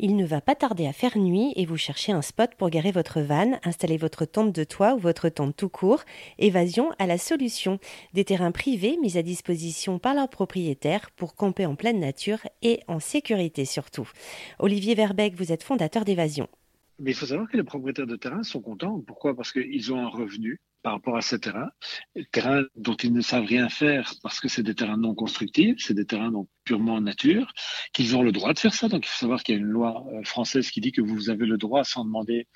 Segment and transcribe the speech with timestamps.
[0.00, 2.90] Il ne va pas tarder à faire nuit et vous cherchez un spot pour garer
[2.90, 6.02] votre van, installer votre tente de toit ou votre tente tout court.
[6.40, 7.78] Évasion à la solution.
[8.12, 12.80] Des terrains privés mis à disposition par leurs propriétaires pour camper en pleine nature et
[12.88, 14.10] en sécurité surtout.
[14.58, 16.48] Olivier Verbeck, vous êtes fondateur d'Évasion.
[16.98, 19.00] Mais il faut savoir que les propriétaires de terrain sont contents.
[19.06, 19.36] Pourquoi?
[19.36, 21.70] Parce qu'ils ont un revenu par rapport à ces terrains,
[22.30, 25.94] terrains dont ils ne savent rien faire parce que c'est des terrains non constructifs, c'est
[25.94, 27.52] des terrains donc purement nature,
[27.92, 28.88] qu'ils ont le droit de faire ça.
[28.88, 31.30] Donc il faut savoir qu'il y a une loi euh, française qui dit que vous
[31.30, 32.46] avez le droit, sans demander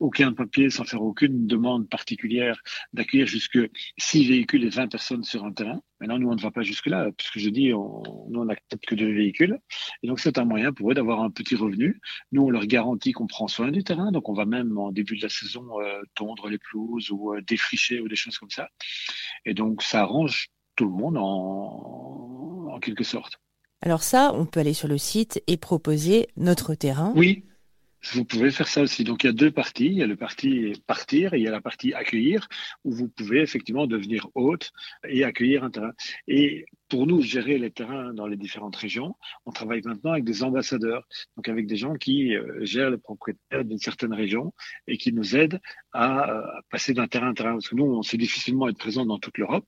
[0.00, 2.60] aucun papier, sans faire aucune demande particulière,
[2.92, 3.58] d'accueillir jusque
[3.98, 5.80] six véhicules et 20 personnes sur un terrain.
[6.00, 8.94] Maintenant, nous, on ne va pas jusque-là, puisque je dis, on, nous, on n'accepte que
[8.94, 9.58] deux véhicules.
[10.02, 12.00] Et donc, c'est un moyen pour eux d'avoir un petit revenu.
[12.32, 14.12] Nous, on leur garantit qu'on prend soin du terrain.
[14.12, 17.40] Donc, on va même, en début de la saison, euh, tondre les pelouses ou euh,
[17.42, 18.68] défricher ou des choses comme ça.
[19.44, 23.38] Et donc, ça arrange tout le monde en, en quelque sorte.
[23.84, 27.12] Alors ça, on peut aller sur le site et proposer notre terrain.
[27.14, 27.44] Oui,
[28.14, 29.04] vous pouvez faire ça aussi.
[29.04, 29.88] Donc il y a deux parties.
[29.88, 32.48] Il y a le parti partir et il y a la partie accueillir,
[32.84, 34.72] où vous pouvez effectivement devenir hôte
[35.06, 35.92] et accueillir un terrain.
[36.94, 41.08] Pour nous gérer les terrains dans les différentes régions, on travaille maintenant avec des ambassadeurs,
[41.36, 44.54] donc avec des gens qui euh, gèrent les propriétaires d'une certaine région
[44.86, 45.60] et qui nous aident
[45.92, 47.52] à, euh, passer d'un terrain à un terrain.
[47.54, 49.66] Parce que nous, on sait difficilement être présent dans toute l'Europe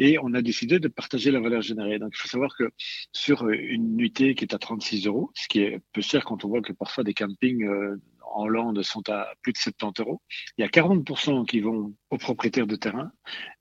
[0.00, 2.00] et on a décidé de partager la valeur générée.
[2.00, 2.64] Donc il faut savoir que
[3.12, 6.48] sur une nuitée qui est à 36 euros, ce qui est peu cher quand on
[6.48, 7.94] voit que parfois des campings euh,
[8.32, 10.20] en Hollande sont à plus de 70 euros.
[10.58, 13.10] Il y a 40% qui vont aux propriétaires de terrain,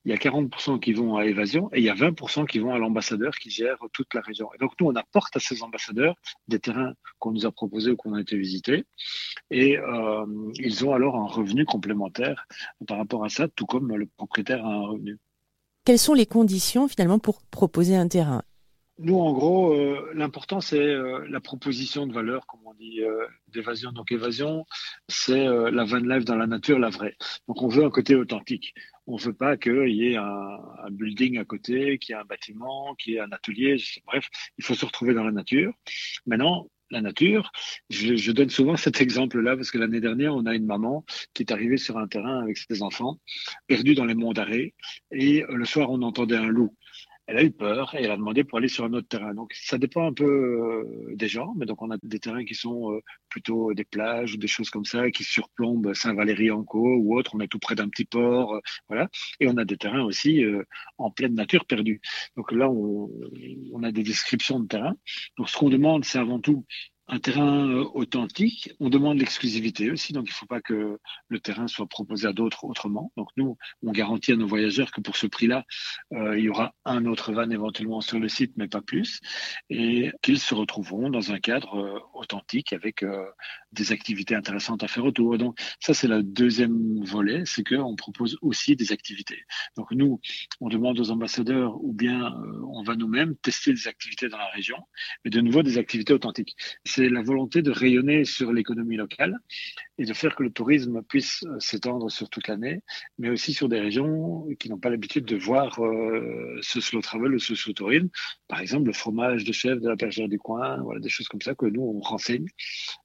[0.04, 2.74] il y a 40% qui vont à évasion et il y a 20% qui vont
[2.74, 4.50] à l'ambassadeur qui gère toute la région.
[4.54, 6.16] Et donc nous, on apporte à ces ambassadeurs
[6.48, 8.86] des terrains qu'on nous a proposés ou qu'on a été visités
[9.52, 12.48] et euh, ils ont alors un revenu complémentaire
[12.88, 15.18] par rapport à ça, tout comme le propriétaire a un revenu.
[15.86, 18.44] Quelles sont les conditions finalement pour proposer un terrain?
[18.98, 23.28] Nous, en gros, euh, l'important, c'est euh, la proposition de valeur, comme on dit, euh,
[23.50, 23.92] d'évasion.
[23.92, 24.66] Donc, évasion,
[25.10, 27.16] c'est la van life dans la nature, la vraie.
[27.48, 28.74] Donc, on veut un côté authentique.
[29.06, 32.26] On veut pas qu'il y ait un, un, building à côté, qu'il y ait un
[32.26, 33.78] bâtiment, qu'il y ait un atelier.
[34.06, 35.74] Bref, il faut se retrouver dans la nature.
[36.26, 37.52] Maintenant, la nature.
[37.90, 41.04] Je, je donne souvent cet exemple-là parce que l'année dernière, on a une maman
[41.34, 43.20] qui est arrivée sur un terrain avec ses enfants,
[43.68, 44.74] perdue dans les monts d'arrêt,
[45.12, 46.76] et le soir, on entendait un loup
[47.28, 49.34] elle a eu peur et elle a demandé pour aller sur un autre terrain.
[49.34, 52.56] Donc ça dépend un peu euh, des gens, mais donc on a des terrains qui
[52.56, 57.32] sont euh, plutôt des plages ou des choses comme ça qui surplombent Saint-Valéry-en-Caux ou autre.
[57.36, 58.60] On est tout près d'un petit port, euh,
[58.90, 59.10] voilà.
[59.40, 60.44] Et on a des terrains aussi
[60.98, 62.02] en pleine nature perdus.
[62.38, 63.10] Donc là, on,
[63.74, 64.96] on a des descriptions de terrains.
[65.38, 66.66] Donc ce qu'on demande, c'est avant tout
[67.08, 68.74] un terrain euh, authentique.
[68.80, 72.34] On demande l'exclusivité aussi, donc il ne faut pas que le terrain soit proposé à
[72.34, 73.12] d'autres autrement.
[73.16, 75.66] Donc nous, on garantit à nos voyageurs que pour ce prix-là,
[76.14, 79.20] euh, il y aura un autre van éventuellement sur le site, mais pas plus,
[79.70, 83.04] et qu'ils se retrouveront dans un cadre euh, authentique avec
[83.76, 85.38] des activités intéressantes à faire autour.
[85.38, 89.44] Donc ça, c'est le deuxième volet, c'est qu'on propose aussi des activités.
[89.78, 90.20] Donc nous,
[90.62, 92.34] on demande aux ambassadeurs ou bien
[92.72, 94.78] on va nous-mêmes tester des activités dans la région,
[95.24, 96.56] mais de nouveau des activités authentiques
[96.86, 99.38] c'est la volonté de rayonner sur l'économie locale
[99.98, 102.82] et de faire que le tourisme puisse euh, s'étendre sur toute l'année,
[103.18, 107.34] mais aussi sur des régions qui n'ont pas l'habitude de voir euh, ce slow travel
[107.34, 108.10] ou ce slow tourisme.
[108.48, 111.42] Par exemple, le fromage de chèvre de la bergère du coin, voilà, des choses comme
[111.42, 112.48] ça que nous, on renseigne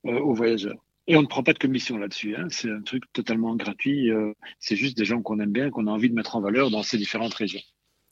[0.06, 0.59] euh, aux voyageurs.
[1.06, 2.36] Et on ne prend pas de commission là-dessus.
[2.36, 2.46] Hein.
[2.50, 4.10] C'est un truc totalement gratuit.
[4.58, 6.82] c'est juste des gens qu'on aime bien, qu'on a envie de mettre en valeur dans
[6.82, 7.60] ces différentes régions.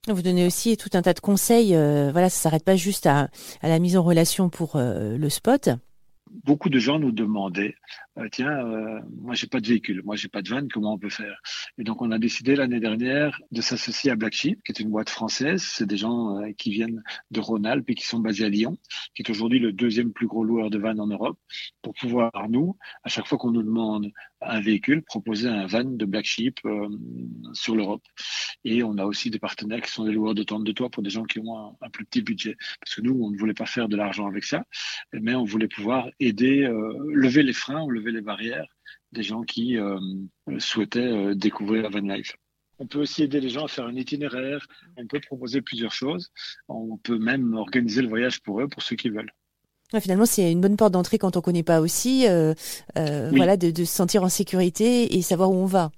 [0.07, 1.75] Vous donnez aussi tout un tas de conseils.
[1.75, 3.29] Euh, voilà, ça s'arrête pas juste à,
[3.63, 5.71] la mise en relation pour euh, le spot.
[6.45, 7.75] Beaucoup de gens nous demandaient
[8.19, 10.99] euh, tiens, euh, moi j'ai pas de véhicule, moi j'ai pas de van, comment on
[10.99, 11.41] peut faire?
[11.79, 14.91] Et donc on a décidé l'année dernière de s'associer à Black Sheep, qui est une
[14.91, 15.63] boîte française.
[15.63, 18.77] C'est des gens euh, qui viennent de Rhône-Alpes et qui sont basés à Lyon,
[19.15, 21.39] qui est aujourd'hui le deuxième plus gros loueur de van en Europe,
[21.83, 26.05] pour pouvoir nous, à chaque fois qu'on nous demande un véhicule, proposer un van de
[26.05, 26.61] Black Sheep
[27.53, 28.03] sur l'Europe.
[28.65, 31.03] Et on a aussi des partenaires qui sont des loueurs de tentes de toit pour
[31.03, 33.55] des gens qui ont un, un, plus petit budget, parce que nous on ne voulait
[33.55, 34.65] pas faire de l'argent avec ça,
[35.13, 36.69] mais on voulait pouvoir aider,
[37.09, 38.67] lever les freins, lever les barrières
[39.13, 39.99] des gens qui euh,
[40.59, 42.37] souhaitaient euh, découvrir la van life.
[42.79, 44.67] On peut aussi aider les gens à faire un itinéraire,
[44.97, 46.31] on peut proposer plusieurs choses,
[46.69, 49.33] on peut même organiser le voyage pour eux, pour ceux qui veulent.
[50.01, 52.55] finalement, c'est une bonne porte d'entrée quand on ne connaît pas aussi, euh,
[52.95, 55.91] voilà, de, se sentir en sécurité et savoir où on va.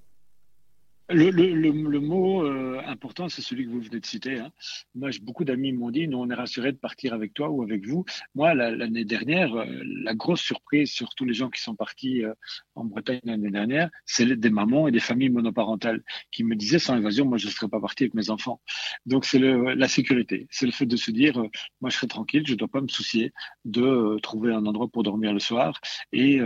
[1.12, 4.38] Le, le, le, mot euh, important, c'est celui que vous venez de citer.
[4.38, 4.52] Hein.
[4.94, 7.84] Moi, beaucoup d'amis m'ont dit, nous, on est rassurés de partir avec toi ou avec
[7.84, 8.04] vous.
[8.36, 9.66] Moi, l'année dernière, euh,
[10.04, 12.32] la grosse surprise sur tous les gens qui sont partis euh,
[12.76, 16.96] en Bretagne l'année dernière, c'est des mamans et des familles monoparentales qui me disaient, sans
[16.96, 18.60] évasion, moi, je ne serais pas parti avec mes enfants.
[19.04, 20.46] Donc, c'est la sécurité.
[20.50, 21.42] C'est le fait de se dire,
[21.80, 23.32] moi, je serai tranquille, je ne dois pas me soucier
[23.64, 25.80] de trouver un endroit pour dormir le soir
[26.12, 26.38] et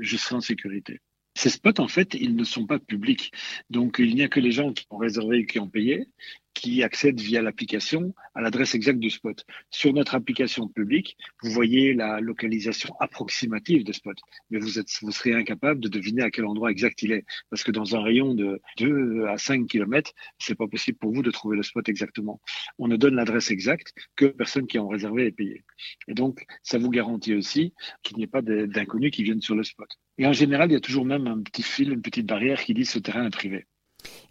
[0.00, 1.00] je serai en sécurité.
[1.34, 3.32] Ces spots, en fait, ils ne sont pas publics.
[3.70, 6.06] Donc, il n'y a que les gens qui ont réservé et qui ont payé
[6.54, 9.44] qui accèdent via l'application à l'adresse exacte du spot.
[9.70, 14.12] Sur notre application publique, vous voyez la localisation approximative des spots,
[14.50, 17.64] mais vous, êtes, vous serez incapable de deviner à quel endroit exact il est, parce
[17.64, 21.30] que dans un rayon de 2 à 5 km, c'est pas possible pour vous de
[21.30, 22.40] trouver le spot exactement.
[22.78, 25.64] On ne donne l'adresse exacte que aux personnes qui ont réservé et payé.
[26.08, 29.64] Et donc, ça vous garantit aussi qu'il n'y ait pas d'inconnus qui viennent sur le
[29.64, 29.88] spot.
[30.18, 32.74] Et en général, il y a toujours même un petit fil, une petite barrière qui
[32.74, 33.66] dit ce terrain est privé.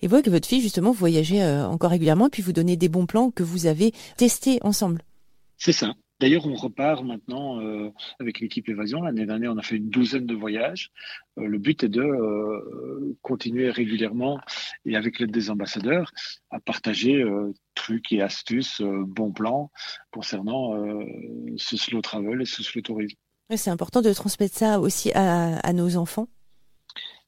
[0.01, 2.77] Et vous, avec votre fille, justement, vous voyagez euh, encore régulièrement, et puis vous donnez
[2.77, 5.01] des bons plans que vous avez testés ensemble.
[5.57, 5.93] C'est ça.
[6.19, 7.89] D'ailleurs, on repart maintenant euh,
[8.19, 9.01] avec l'équipe Évasion.
[9.01, 10.91] L'année dernière, on a fait une douzaine de voyages.
[11.39, 14.39] Euh, le but est de continuer régulièrement
[14.85, 16.11] et avec l'aide des ambassadeurs
[16.51, 17.23] à partager
[17.73, 19.71] trucs et astuces, bons plans
[20.11, 20.73] concernant
[21.57, 23.17] ce slow travel et ce slow tourisme.
[23.57, 26.27] C'est important de transmettre ça aussi à nos enfants.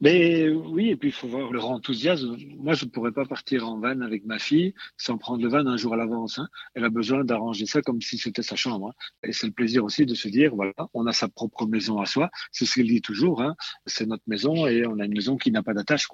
[0.04, 2.36] Mais oui, et puis il faut voir leur enthousiasme.
[2.58, 5.66] Moi, je ne pourrais pas partir en van avec ma fille sans prendre le van
[5.66, 6.40] un jour à l'avance.
[6.40, 6.50] Hein.
[6.74, 8.90] Elle a besoin d'arranger ça comme si c'était sa chambre.
[8.90, 8.94] Hein.
[9.24, 12.06] Et c'est le plaisir aussi de se dire, voilà, on a sa propre maison à
[12.06, 12.30] soi.
[12.52, 13.42] C'est ce qu'elle dit toujours.
[13.42, 13.56] Hein.
[13.86, 16.06] C'est notre maison et on a une maison qui n'a pas d'attache.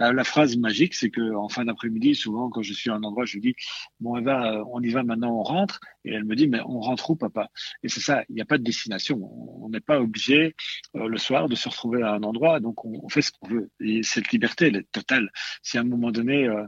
[0.00, 3.26] La, phrase magique, c'est que en fin d'après-midi, souvent quand je suis à un endroit,
[3.26, 3.54] je lui dis,
[4.00, 5.78] bon, on y va maintenant, on rentre.
[6.04, 7.48] Et elle me dit, mais on rentre où, papa?
[7.84, 9.20] Et c'est ça, il n'y a pas de destination.
[9.62, 10.56] On n'est pas obligé
[10.96, 12.58] euh, le soir de se retrouver à un endroit.
[12.58, 13.70] Donc on, on fait ce veut.
[13.80, 15.30] Et cette liberté, elle est totale.
[15.62, 16.64] Si à un moment donné, euh,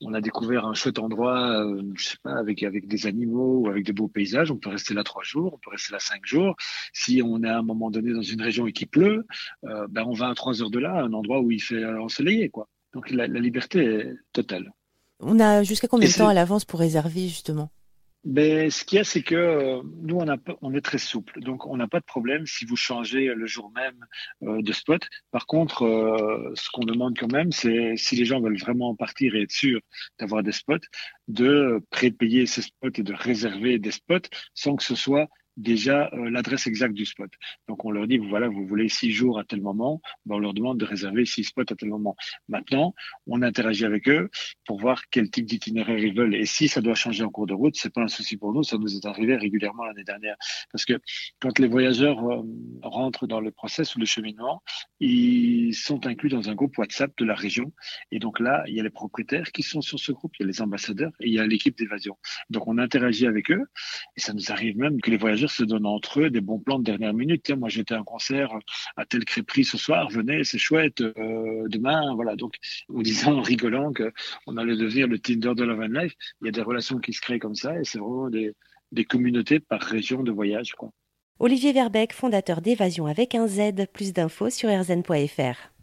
[0.00, 3.68] on a découvert un chouette endroit, euh, je sais pas, avec avec des animaux ou
[3.68, 6.26] avec des beaux paysages, on peut rester là trois jours, on peut rester là cinq
[6.26, 6.56] jours.
[6.92, 9.26] Si on est à un moment donné dans une région et qu'il pleut,
[9.64, 12.50] euh, ben on va à trois heures de là, un endroit où il fait ensoleillé,
[12.50, 12.68] quoi.
[12.92, 14.72] Donc la, la liberté est totale.
[15.20, 17.70] On a jusqu'à combien de temps à l'avance pour réserver justement?
[18.24, 20.26] Ben, ce qu'il y a, c'est que euh, nous, on,
[20.62, 21.40] on est très souple.
[21.40, 23.98] Donc, on n'a pas de problème si vous changez le jour même
[24.42, 25.02] euh, de spot.
[25.30, 29.34] Par contre, euh, ce qu'on demande quand même, c'est si les gens veulent vraiment partir
[29.34, 29.80] et être sûrs
[30.18, 30.78] d'avoir des spots,
[31.28, 36.30] de prépayer ces spots et de réserver des spots sans que ce soit déjà euh,
[36.30, 37.30] l'adresse exacte du spot.
[37.68, 40.54] Donc on leur dit, voilà, vous voulez six jours à tel moment, ben, on leur
[40.54, 42.16] demande de réserver six spots à tel moment.
[42.48, 42.94] Maintenant,
[43.26, 44.30] on interagit avec eux
[44.66, 46.34] pour voir quel type d'itinéraire ils veulent.
[46.34, 48.62] Et si ça doit changer en cours de route, c'est pas un souci pour nous,
[48.62, 50.36] ça nous est arrivé régulièrement l'année dernière.
[50.72, 50.94] Parce que
[51.40, 52.42] quand les voyageurs euh,
[52.82, 54.62] rentrent dans le process ou le cheminement,
[55.00, 57.72] ils sont inclus dans un groupe WhatsApp de la région.
[58.10, 60.44] Et donc là, il y a les propriétaires qui sont sur ce groupe, il y
[60.44, 62.16] a les ambassadeurs et il y a l'équipe d'évasion.
[62.50, 63.64] Donc on interagit avec eux
[64.16, 66.78] et ça nous arrive même que les voyageurs se donnent entre eux des bons plans
[66.78, 67.42] de dernière minute.
[67.44, 68.50] Tiens, moi j'étais à un concert
[68.96, 72.36] à tel crêperie ce soir, venez, c'est chouette, euh, demain, voilà.
[72.36, 72.54] Donc,
[72.92, 76.52] en disant, en rigolant qu'on allait devenir le Tinder de la life, il y a
[76.52, 78.52] des relations qui se créent comme ça et c'est vraiment des,
[78.92, 80.90] des communautés par région de voyage, quoi.
[81.40, 85.73] Olivier Verbeck, fondateur d'Évasion avec un Z, plus d'infos sur rzn.fr.